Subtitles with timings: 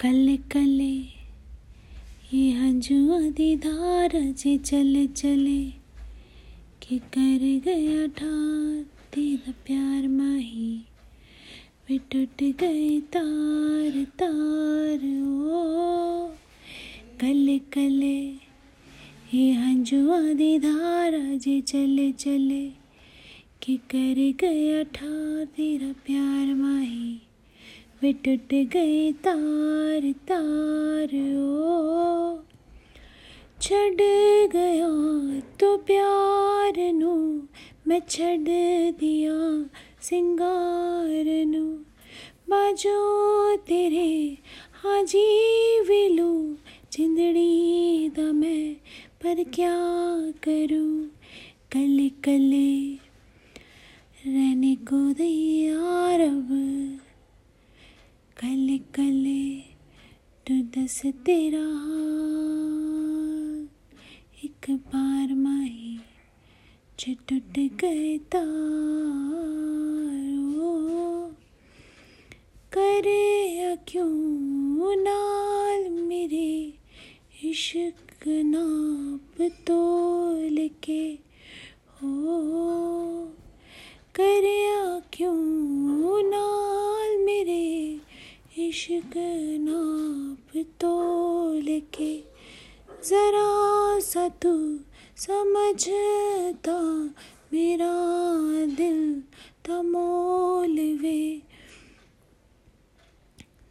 [0.00, 0.94] कले कले,
[2.32, 5.62] ये हंजुआ दी धार जे चले चले,
[6.82, 8.82] के कर गया ठार
[9.14, 10.84] तेरा प्यार माही
[11.90, 16.28] वे टूट गए तार तार, ओ,
[17.20, 18.18] कले कले,
[19.34, 22.64] ये हंजुआ दी धार जे चले चले,
[23.62, 27.22] कि कर गया ठार तेरा प्यार माही।
[28.02, 32.38] वे टूट गए तार तार, ओ।
[33.62, 33.94] छड़
[34.52, 34.88] गया
[35.60, 37.42] तो प्यार नु,
[37.88, 38.38] मैं छड़
[38.92, 39.36] दिया
[40.02, 41.64] सिंगार नु।
[42.50, 44.38] बाजो तेरे
[44.82, 45.26] हाजी
[45.80, 46.56] विलू
[46.92, 48.74] जिंदड़ी दा मैं,
[49.22, 49.76] पर क्या
[50.44, 51.10] करूँ?
[51.72, 52.94] कले कले
[54.26, 56.48] रहने को तैयार अब
[58.40, 59.46] कले कले
[60.96, 61.64] दस तेरा
[64.44, 65.98] एक बार माही
[66.98, 68.46] जे टूट गए तार।
[72.72, 76.74] करे या क्यों नाल मेरे
[77.44, 81.18] इश्क नाप तोल के?
[82.02, 82.22] हो
[84.14, 85.36] करया क्यों
[86.30, 88.00] नाल मेरे
[88.68, 89.14] इश्क
[89.60, 90.05] नाप
[90.62, 92.16] तोल के
[93.08, 94.80] जरा सा तू
[95.16, 97.04] समझता,
[97.52, 97.92] मेरा
[98.74, 99.22] दिल
[99.64, 101.42] तमोल वे।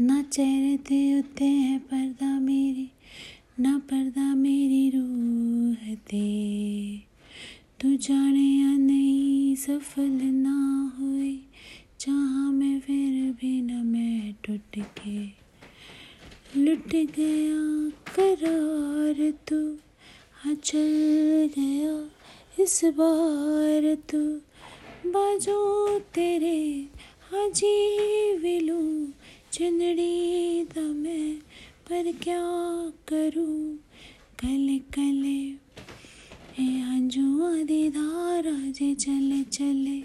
[0.00, 2.90] ना चेहरे ते उत्ते है पर्दा मेरी,
[3.60, 6.98] ना पर्दा मेरी रूह ते।
[7.80, 11.07] तू जाने या नहीं, सफल ना हुई
[16.78, 19.56] लुट गया, करार तू।
[20.32, 21.94] हाँ चल गया,
[22.62, 24.18] इस बार तू।
[25.10, 26.60] बाजो तेरे
[27.30, 28.80] हाँ जी विलू
[29.52, 31.34] जिंदड़ी दा मैं,
[31.88, 32.42] पर क्या
[33.08, 33.78] करूँ?
[34.38, 35.38] कले कले
[36.62, 40.00] ए हंजुआ दी धारा जे चले चले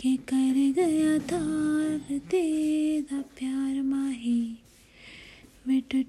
[0.00, 2.46] के कर गया तार दे
[3.02, 4.58] दा प्यार माही।
[5.68, 6.06] वे टूट